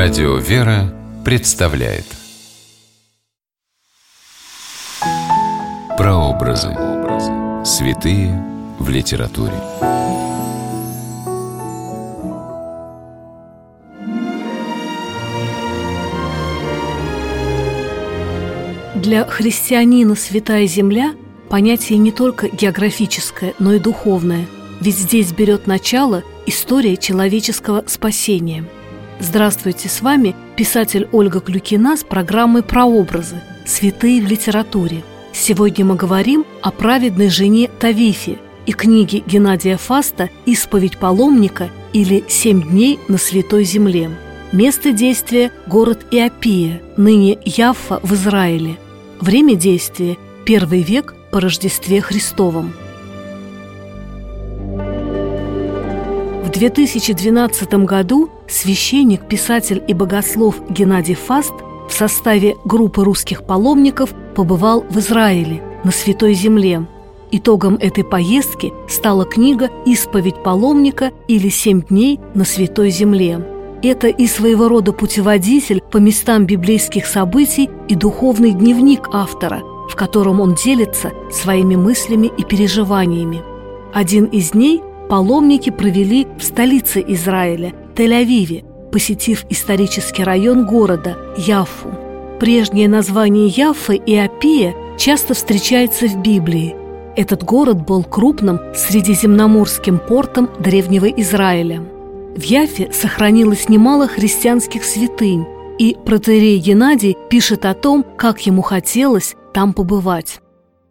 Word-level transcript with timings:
Радио 0.00 0.36
«Вера» 0.36 0.94
представляет 1.24 2.04
Прообразы. 5.96 6.68
Святые 7.64 8.40
в 8.78 8.88
литературе. 8.90 9.54
Для 18.94 19.24
христианина 19.24 20.14
«святая 20.14 20.68
земля» 20.68 21.16
понятие 21.50 21.98
не 21.98 22.12
только 22.12 22.48
географическое, 22.48 23.52
но 23.58 23.72
и 23.72 23.80
духовное, 23.80 24.46
ведь 24.80 24.96
здесь 24.96 25.32
берет 25.32 25.66
начало 25.66 26.22
история 26.46 26.96
человеческого 26.96 27.82
спасения. 27.88 28.64
Здравствуйте, 29.20 29.88
с 29.88 30.00
вами 30.00 30.36
писатель 30.56 31.08
Ольга 31.10 31.40
Клюкина 31.40 31.96
с 31.96 32.04
программой 32.04 32.62
«Прообразы. 32.62 33.40
Святые 33.66 34.22
в 34.22 34.26
литературе». 34.28 35.02
Сегодня 35.32 35.84
мы 35.84 35.96
говорим 35.96 36.46
о 36.62 36.70
праведной 36.70 37.28
жене 37.28 37.68
Тавифе 37.80 38.38
и 38.66 38.72
книге 38.72 39.24
Геннадия 39.26 39.76
Фаста 39.76 40.30
«Исповедь 40.46 40.98
паломника» 40.98 41.68
или 41.92 42.24
«Семь 42.28 42.62
дней 42.62 43.00
на 43.08 43.18
Святой 43.18 43.64
Земле». 43.64 44.10
Место 44.52 44.92
действия– 44.92 45.50
город 45.66 46.06
Иопия, 46.12 46.80
ныне 46.96 47.38
Яффа 47.44 47.98
в 48.04 48.14
Израиле. 48.14 48.78
Время 49.20 49.56
действия– 49.56 50.16
первый 50.46 50.82
век 50.82 51.14
по 51.32 51.40
Рождестве 51.40 52.00
Христовом. 52.00 52.72
В 56.48 56.50
2012 56.50 57.74
году 57.84 58.30
священник, 58.48 59.28
писатель 59.28 59.84
и 59.86 59.92
богослов 59.92 60.56
Геннадий 60.70 61.14
Фаст 61.14 61.52
в 61.86 61.92
составе 61.92 62.56
группы 62.64 63.04
русских 63.04 63.44
паломников 63.44 64.14
побывал 64.34 64.82
в 64.88 64.98
Израиле, 64.98 65.62
на 65.84 65.90
Святой 65.90 66.32
Земле. 66.32 66.86
Итогом 67.30 67.74
этой 67.74 68.02
поездки 68.02 68.72
стала 68.88 69.26
книга 69.26 69.68
«Исповедь 69.84 70.42
паломника» 70.42 71.12
или 71.28 71.50
«Семь 71.50 71.82
дней 71.82 72.18
на 72.34 72.46
Святой 72.46 72.88
Земле». 72.88 73.46
Это 73.82 74.08
и 74.08 74.26
своего 74.26 74.68
рода 74.68 74.94
путеводитель 74.94 75.82
по 75.82 75.98
местам 75.98 76.46
библейских 76.46 77.04
событий 77.04 77.68
и 77.88 77.94
духовный 77.94 78.52
дневник 78.52 79.10
автора, 79.12 79.60
в 79.90 79.94
котором 79.96 80.40
он 80.40 80.54
делится 80.54 81.12
своими 81.30 81.76
мыслями 81.76 82.32
и 82.38 82.42
переживаниями. 82.42 83.42
Один 83.92 84.24
из 84.24 84.52
дней 84.52 84.82
паломники 85.08 85.70
провели 85.70 86.26
в 86.38 86.42
столице 86.42 87.04
Израиля, 87.08 87.72
Тель-Авиве, 87.94 88.64
посетив 88.90 89.44
исторический 89.50 90.24
район 90.24 90.66
города 90.66 91.16
Яффу. 91.36 91.90
Прежнее 92.40 92.88
название 92.88 93.48
Яффы 93.48 93.96
и 93.96 94.14
Апия 94.16 94.74
часто 94.96 95.34
встречается 95.34 96.06
в 96.06 96.22
Библии. 96.22 96.76
Этот 97.16 97.42
город 97.42 97.84
был 97.84 98.04
крупным 98.04 98.60
средиземноморским 98.74 99.98
портом 99.98 100.48
древнего 100.60 101.06
Израиля– 101.06 101.82
в 102.38 102.42
Яфе 102.42 102.92
сохранилось 102.92 103.68
немало 103.68 104.06
христианских 104.06 104.84
святынь, 104.84 105.44
и 105.76 105.96
протеерей 106.06 106.58
Геннадий 106.58 107.16
пишет 107.28 107.64
о 107.64 107.74
том, 107.74 108.06
как 108.16 108.46
ему 108.46 108.62
хотелось 108.62 109.34
там 109.52 109.72
побывать. 109.72 110.40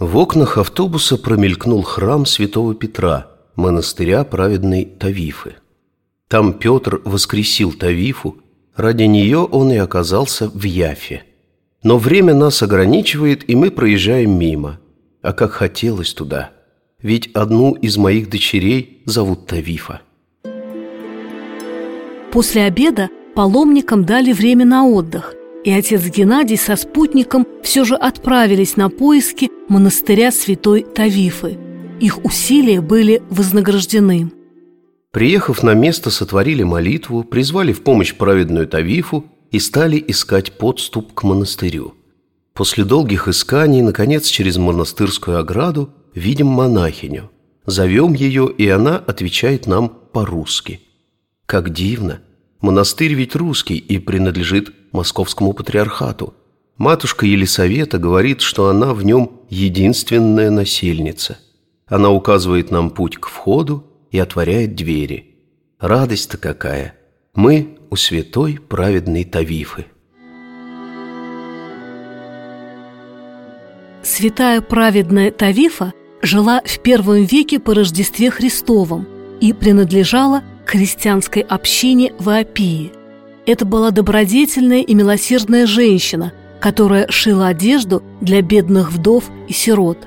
В 0.00 0.16
окнах 0.16 0.58
автобуса 0.58 1.16
промелькнул 1.16 1.82
храм 1.82 2.26
святого 2.26 2.74
Петра, 2.74 3.28
монастыря 3.58 4.24
праведной 4.24 4.86
Тавифы. 4.86 5.56
Там 6.28 6.54
Петр 6.54 7.02
воскресил 7.04 7.72
Тавифу, 7.72 8.38
ради 8.74 9.02
нее 9.02 9.40
он 9.40 9.70
и 9.70 9.76
оказался 9.76 10.48
в 10.48 10.62
Яфе. 10.62 11.24
Но 11.82 11.98
время 11.98 12.32
нас 12.32 12.62
ограничивает, 12.62 13.48
и 13.50 13.54
мы 13.54 13.70
проезжаем 13.70 14.38
мимо. 14.38 14.80
А 15.20 15.34
как 15.34 15.52
хотелось 15.52 16.14
туда. 16.14 16.52
Ведь 17.02 17.28
одну 17.34 17.74
из 17.74 17.98
моих 17.98 18.30
дочерей 18.30 19.02
зовут 19.04 19.46
Тавифа– 19.46 20.00
После 22.30 22.64
обеда 22.64 23.08
паломникам 23.34 24.04
дали 24.04 24.32
время 24.32 24.66
на 24.66 24.86
отдых, 24.86 25.34
и 25.64 25.70
отец 25.72 26.04
Геннадий 26.04 26.58
со 26.58 26.76
спутником 26.76 27.46
все 27.62 27.84
же 27.84 27.94
отправились 27.94 28.76
на 28.76 28.90
поиски 28.90 29.50
монастыря 29.68 30.30
святой 30.30 30.82
Тавифы. 30.82 31.58
Их 32.00 32.24
усилия 32.24 32.80
были 32.80 33.22
вознаграждены. 33.30 34.30
Приехав 35.10 35.62
на 35.62 35.74
место, 35.74 36.10
сотворили 36.10 36.62
молитву, 36.62 37.24
призвали 37.24 37.72
в 37.72 37.82
помощь 37.82 38.14
праведную 38.14 38.68
Тавифу 38.68 39.26
и 39.50 39.58
стали 39.58 40.02
искать 40.06 40.52
подступ 40.52 41.14
к 41.14 41.22
монастырю. 41.24 41.94
После 42.54 42.84
долгих 42.84 43.28
исканий, 43.28 43.82
наконец, 43.82 44.26
через 44.26 44.56
монастырскую 44.56 45.38
ограду 45.38 45.90
видим 46.14 46.46
монахиню. 46.46 47.30
Зовем 47.66 48.14
ее, 48.14 48.52
и 48.56 48.68
она 48.68 48.96
отвечает 48.96 49.66
нам 49.66 49.88
по-русски– 49.88 50.80
как 51.48 51.72
дивно! 51.72 52.20
Монастырь 52.60 53.14
ведь 53.14 53.34
русский 53.34 53.78
и 53.78 53.98
принадлежит 53.98 54.70
московскому 54.92 55.54
патриархату. 55.54 56.34
Матушка 56.76 57.24
Елисавета 57.24 57.96
говорит, 57.96 58.42
что 58.42 58.68
она 58.68 58.92
в 58.92 59.02
нем 59.02 59.40
единственная 59.48 60.50
насельница. 60.50 61.38
Она 61.88 62.10
указывает 62.10 62.70
нам 62.70 62.90
путь 62.90 63.16
к 63.16 63.26
входу 63.26 63.84
и 64.10 64.18
отворяет 64.18 64.74
двери. 64.74 65.36
Радость-то 65.80 66.36
какая! 66.36 66.94
Мы 67.34 67.78
у 67.90 67.96
святой 67.96 68.58
праведной 68.58 69.24
Тавифы. 69.24 69.86
Святая 74.02 74.60
праведная 74.60 75.30
Тавифа 75.30 75.92
жила 76.20 76.60
в 76.64 76.78
первом 76.80 77.24
веке 77.24 77.58
по 77.58 77.74
Рождестве 77.74 78.30
Христовом 78.30 79.06
и 79.40 79.52
принадлежала 79.52 80.42
христианской 80.66 81.42
общине 81.42 82.12
в 82.18 82.28
Иопии. 82.28 82.92
Это 83.46 83.64
была 83.64 83.90
добродетельная 83.90 84.82
и 84.82 84.94
милосердная 84.94 85.66
женщина, 85.66 86.32
которая 86.60 87.08
шила 87.10 87.46
одежду 87.46 88.02
для 88.20 88.42
бедных 88.42 88.92
вдов 88.92 89.30
и 89.46 89.52
сирот. 89.52 89.98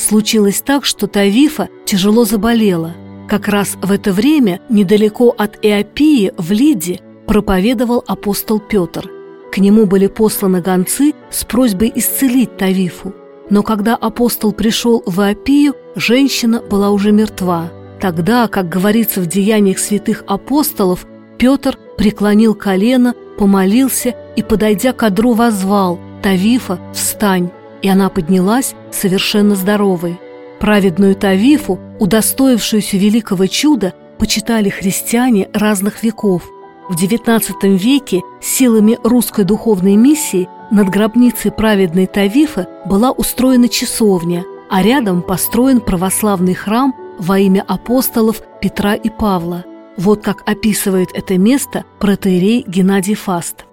Случилось 0.00 0.62
так, 0.62 0.84
что 0.84 1.06
Тавифа 1.06 1.68
тяжело 1.84 2.24
заболела. 2.24 2.94
Как 3.28 3.48
раз 3.48 3.76
в 3.80 3.92
это 3.92 4.12
время 4.12 4.60
недалеко 4.68 5.34
от 5.36 5.58
Иопии 5.62 6.32
в 6.36 6.50
Лиде 6.50 7.00
проповедовал 7.26 8.02
апостол 8.06 8.58
Петр. 8.58 9.08
К 9.52 9.58
нему 9.58 9.86
были 9.86 10.06
посланы 10.06 10.60
гонцы 10.60 11.12
с 11.30 11.44
просьбой 11.44 11.92
исцелить 11.94 12.56
Тавифу. 12.56 13.14
Но 13.50 13.62
когда 13.62 13.94
апостол 13.94 14.52
пришел 14.52 15.02
в 15.04 15.20
Иопию, 15.20 15.74
женщина 15.94 16.60
была 16.60 16.90
уже 16.90 17.12
мертва– 17.12 17.70
Тогда, 18.00 18.48
как 18.48 18.68
говорится 18.68 19.20
в 19.20 19.26
деяниях 19.26 19.78
святых 19.78 20.24
апостолов, 20.26 21.06
Петр 21.36 21.78
преклонил 21.98 22.54
колено, 22.54 23.14
помолился 23.38 24.14
и, 24.36 24.42
подойдя 24.42 24.92
к 24.92 25.02
одру, 25.02 25.34
возвал 25.34 25.98
«Тавифа, 26.22 26.80
встань!» 26.94 27.50
И 27.82 27.88
она 27.88 28.08
поднялась 28.08 28.74
совершенно 28.90 29.54
здоровой. 29.54 30.18
Праведную 30.58 31.14
Тавифу, 31.14 31.78
удостоившуюся 31.98 32.96
великого 32.96 33.46
чуда, 33.46 33.94
почитали 34.18 34.68
христиане 34.68 35.48
разных 35.54 36.02
веков. 36.02 36.42
В 36.88 36.94
XIX 36.94 37.76
веке 37.78 38.20
силами 38.42 38.98
русской 39.02 39.44
духовной 39.44 39.96
миссии 39.96 40.48
над 40.70 40.88
гробницей 40.90 41.50
праведной 41.50 42.06
Тавифы 42.06 42.66
была 42.84 43.10
устроена 43.12 43.68
часовня, 43.68 44.44
а 44.68 44.82
рядом 44.82 45.22
построен 45.22 45.80
православный 45.80 46.54
храм 46.54 46.94
во 47.18 47.38
имя 47.38 47.64
апостолов 47.66 48.42
Петра 48.60 48.94
и 48.94 49.08
Павла. 49.08 49.64
Вот 49.96 50.22
как 50.22 50.48
описывает 50.48 51.08
это 51.14 51.38
место 51.38 51.84
протеерей 51.98 52.64
Геннадий 52.66 53.14
Фаст. 53.14 53.64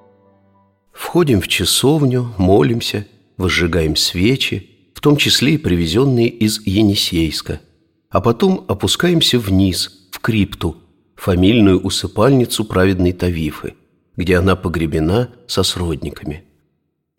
Входим 0.91 1.41
в 1.41 1.47
часовню, 1.47 2.33
молимся, 2.37 3.05
возжигаем 3.37 3.95
свечи, 3.95 4.69
в 4.93 5.01
том 5.01 5.17
числе 5.17 5.53
и 5.53 5.57
привезенные 5.57 6.27
из 6.27 6.65
Енисейска, 6.65 7.61
а 8.09 8.21
потом 8.21 8.65
опускаемся 8.67 9.39
вниз, 9.39 10.07
в 10.11 10.19
крипту, 10.19 10.77
фамильную 11.15 11.79
усыпальницу 11.79 12.65
праведной 12.65 13.13
Тавифы, 13.13 13.75
где 14.15 14.37
она 14.37 14.55
погребена 14.55 15.29
со 15.47 15.63
сродниками. 15.63 16.43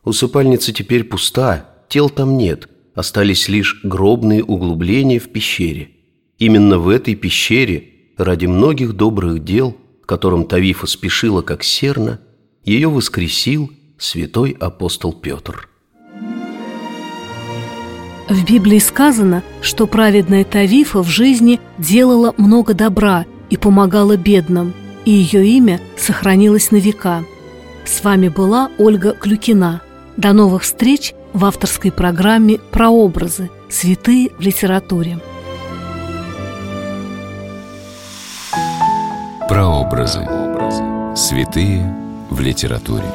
Усыпальница 0.04 0.72
теперь 0.72 1.04
пуста, 1.04 1.68
тел 1.88 2.10
там 2.10 2.36
нет, 2.36 2.68
остались 2.94 3.48
лишь 3.48 3.80
гробные 3.84 4.42
углубления 4.42 5.18
в 5.18 5.28
пещере– 5.28 5.90
Именно 6.38 6.78
в 6.78 6.88
этой 6.88 7.16
пещере, 7.16 7.94
ради 8.16 8.46
многих 8.46 8.92
добрых 8.92 9.42
дел, 9.42 9.76
которым 10.06 10.46
Тавифа 10.46 10.86
спешила 10.86 11.42
как 11.42 11.64
серна, 11.64 12.20
ее 12.64 12.88
воскресил 12.88 13.72
святой 13.98 14.56
апостол 14.60 15.12
Петр. 15.12 15.68
В 18.28 18.44
Библии 18.44 18.78
сказано, 18.78 19.42
что 19.62 19.86
праведная 19.86 20.44
Тавифа 20.44 21.02
в 21.02 21.08
жизни 21.08 21.60
делала 21.78 22.34
много 22.36 22.74
добра 22.74 23.24
и 23.48 23.56
помогала 23.56 24.18
бедным, 24.18 24.74
и 25.06 25.10
ее 25.10 25.46
имя 25.46 25.80
сохранилось 25.96 26.70
на 26.70 26.76
века. 26.76 27.24
С 27.86 28.04
вами 28.04 28.28
была 28.28 28.70
Ольга 28.76 29.12
Клюкина. 29.12 29.80
До 30.18 30.34
новых 30.34 30.62
встреч 30.64 31.14
в 31.32 31.44
авторской 31.46 31.90
программе 31.90 32.58
«Прообразы. 32.70 33.48
Святые 33.70 34.30
в 34.36 34.40
литературе». 34.42 35.20
Прообразы. 39.48 40.28
Святые 41.16 41.96
в 42.28 42.40
литературе. 42.40 43.06